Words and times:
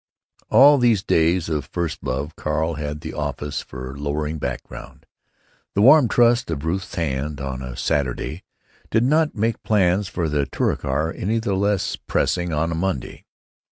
All 0.49 0.79
these 0.79 1.03
days 1.03 1.47
of 1.47 1.65
first 1.67 2.03
love 2.03 2.35
Carl 2.35 2.73
had 2.73 3.01
the 3.01 3.13
office 3.13 3.61
for 3.61 3.95
lowering 3.95 4.39
background. 4.39 5.05
The 5.75 5.83
warm 5.83 6.07
trust 6.07 6.49
of 6.49 6.65
Ruth's 6.65 6.95
hand 6.95 7.39
on 7.39 7.61
a 7.61 7.77
Saturday 7.77 8.41
did 8.89 9.03
not 9.03 9.35
make 9.35 9.61
plans 9.61 10.07
for 10.07 10.27
the 10.27 10.47
Touricar 10.47 11.13
any 11.15 11.37
the 11.37 11.53
less 11.53 11.95
pressing 11.97 12.51
on 12.51 12.71
a 12.71 12.73
Monday. 12.73 13.25